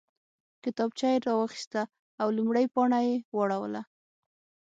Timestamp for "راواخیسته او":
1.27-2.27